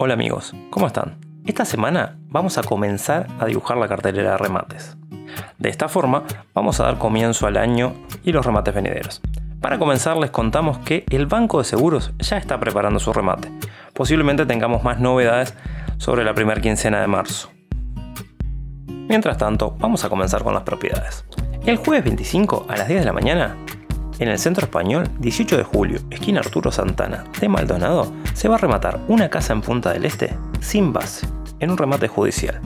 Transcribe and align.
Hola 0.00 0.14
amigos, 0.14 0.54
¿cómo 0.70 0.86
están? 0.86 1.18
Esta 1.44 1.64
semana 1.64 2.20
vamos 2.28 2.56
a 2.56 2.62
comenzar 2.62 3.26
a 3.40 3.46
dibujar 3.46 3.76
la 3.78 3.88
cartelera 3.88 4.30
de 4.30 4.38
remates. 4.38 4.96
De 5.58 5.70
esta 5.70 5.88
forma 5.88 6.22
vamos 6.54 6.78
a 6.78 6.84
dar 6.84 6.98
comienzo 6.98 7.48
al 7.48 7.56
año 7.56 7.94
y 8.22 8.30
los 8.30 8.46
remates 8.46 8.72
venideros. 8.72 9.20
Para 9.60 9.76
comenzar 9.80 10.16
les 10.16 10.30
contamos 10.30 10.78
que 10.78 11.04
el 11.10 11.26
Banco 11.26 11.58
de 11.58 11.64
Seguros 11.64 12.12
ya 12.18 12.36
está 12.36 12.60
preparando 12.60 13.00
su 13.00 13.12
remate. 13.12 13.50
Posiblemente 13.92 14.46
tengamos 14.46 14.84
más 14.84 15.00
novedades 15.00 15.56
sobre 15.96 16.22
la 16.22 16.32
primera 16.32 16.60
quincena 16.60 17.00
de 17.00 17.08
marzo. 17.08 17.50
Mientras 18.86 19.36
tanto, 19.36 19.74
vamos 19.80 20.04
a 20.04 20.08
comenzar 20.08 20.44
con 20.44 20.54
las 20.54 20.62
propiedades. 20.62 21.24
El 21.66 21.76
jueves 21.76 22.04
25 22.04 22.66
a 22.68 22.76
las 22.76 22.86
10 22.86 23.00
de 23.00 23.06
la 23.06 23.12
mañana 23.12 23.56
en 24.18 24.28
el 24.28 24.38
centro 24.38 24.64
español, 24.64 25.08
18 25.20 25.56
de 25.56 25.62
julio, 25.62 26.00
esquina 26.10 26.40
Arturo 26.40 26.72
Santana, 26.72 27.22
de 27.40 27.48
Maldonado, 27.48 28.12
se 28.34 28.48
va 28.48 28.56
a 28.56 28.58
rematar 28.58 28.98
una 29.06 29.30
casa 29.30 29.52
en 29.52 29.60
Punta 29.60 29.92
del 29.92 30.04
Este 30.04 30.36
sin 30.60 30.92
base, 30.92 31.28
en 31.60 31.70
un 31.70 31.78
remate 31.78 32.08
judicial. 32.08 32.60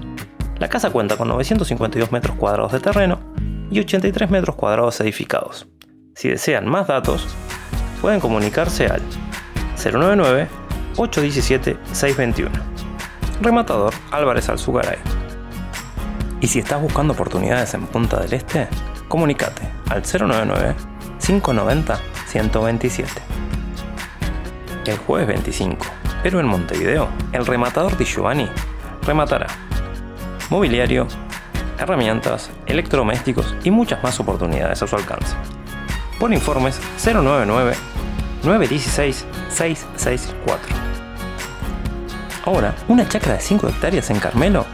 La 0.59 0.69
casa 0.69 0.89
cuenta 0.91 1.19
con 1.19 1.29
952 1.29 2.11
metros 2.11 2.35
cuadrados 2.37 2.73
de 2.73 2.81
terreno 2.81 3.21
y 3.71 3.79
83 3.81 4.31
metros 4.31 4.57
cuadrados 4.57 4.99
edificados. 5.01 5.69
Si 6.15 6.29
desean 6.29 6.69
más 6.69 6.87
datos, 6.87 7.27
pueden 8.01 8.21
comunicarse 8.21 8.87
al 8.87 9.03
099-817-621. 9.77 12.49
Rematador 13.43 13.93
Álvarez 14.11 14.49
Alzugaray. 14.49 14.97
Y 16.41 16.47
si 16.47 16.61
estás 16.61 16.81
buscando 16.81 17.13
oportunidades 17.13 17.75
en 17.75 17.87
Punta 17.87 18.21
del 18.21 18.33
Este, 18.33 18.69
comunícate 19.09 19.69
al 19.91 20.03
099 20.03 20.92
590-127. 21.23 23.07
El 24.85 24.99
jueves 24.99 25.29
25, 25.29 25.87
pero 26.23 26.41
en 26.41 26.47
Montevideo, 26.47 27.09
el 27.33 27.47
rematador 27.47 27.97
Di 27.97 28.05
Giovanni 28.05 28.49
rematará 29.07 29.47
mobiliario, 30.51 31.07
herramientas, 31.79 32.51
electrodomésticos 32.67 33.55
y 33.65 33.71
muchas 33.71 34.03
más 34.03 34.19
oportunidades 34.21 34.83
a 34.83 34.87
su 34.87 34.97
alcance. 34.97 35.35
Por 36.19 36.33
informes 36.33 36.81
099 37.03 37.75
916 38.43 39.25
664. 39.49 40.77
Ahora, 42.45 42.75
una 42.89 43.09
chacra 43.09 43.35
de 43.35 43.41
5 43.41 43.69
hectáreas 43.69 44.11
en 44.11 44.19
Carmelo 44.19 44.67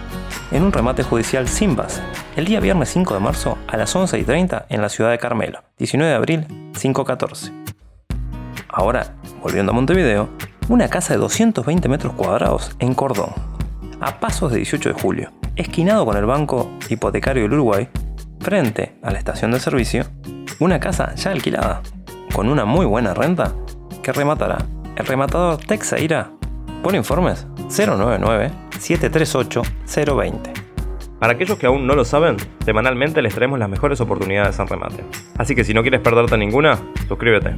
en 0.51 0.63
un 0.63 0.73
remate 0.73 1.03
judicial 1.03 1.47
sin 1.47 1.77
base 1.77 2.03
el 2.39 2.45
día 2.45 2.61
viernes 2.61 2.91
5 2.91 3.15
de 3.15 3.21
marzo 3.21 3.59
a 3.67 3.77
las 3.77 3.97
11 3.97 4.17
y 4.17 4.23
30 4.23 4.67
en 4.69 4.81
la 4.81 4.89
ciudad 4.89 5.11
de 5.11 5.19
Carmelo, 5.19 5.65
19 5.77 6.09
de 6.09 6.17
abril 6.17 6.47
514. 6.81 7.53
Ahora, 8.69 9.17
volviendo 9.43 9.73
a 9.73 9.75
Montevideo, 9.75 10.29
una 10.69 10.87
casa 10.87 11.15
de 11.15 11.19
220 11.19 11.89
metros 11.89 12.13
cuadrados 12.13 12.77
en 12.79 12.95
Cordón, 12.95 13.31
a 14.01 14.21
pasos 14.21 14.53
de 14.53 14.59
18 14.59 14.91
de 14.91 15.03
julio, 15.03 15.33
esquinado 15.57 16.07
con 16.07 16.17
el 16.17 16.27
Banco 16.27 16.71
Hipotecario 16.89 17.43
del 17.43 17.55
Uruguay, 17.55 17.89
frente 18.39 18.97
a 19.03 19.11
la 19.11 19.19
estación 19.19 19.51
de 19.51 19.59
servicio, 19.59 20.05
una 20.61 20.79
casa 20.79 21.17
ya 21.17 21.33
alquilada, 21.33 21.83
con 22.33 22.49
una 22.49 22.65
muy 22.65 22.87
buena 22.87 23.15
renta, 23.15 23.53
que 24.01 24.13
rematará 24.13 24.59
el 24.95 25.07
rematador 25.07 25.57
Texaira 25.57 26.31
por 26.85 26.95
informes 26.95 27.49
099 27.69 28.53
738 28.79 29.63
020. 30.15 30.68
Para 31.19 31.33
aquellos 31.33 31.59
que 31.59 31.67
aún 31.67 31.87
no 31.87 31.95
lo 31.95 32.05
saben, 32.05 32.37
semanalmente 32.65 33.23
les 33.23 33.35
traemos 33.35 33.59
las 33.59 33.69
mejores 33.69 34.01
oportunidades 34.01 34.59
en 34.59 34.69
remate. 34.69 35.05
Así 35.37 35.55
que 35.55 35.65
si 35.65 35.75
no 35.75 35.83
quieres 35.83 36.01
perderte 36.01 36.39
ninguna, 36.39 36.79
suscríbete. 37.09 37.55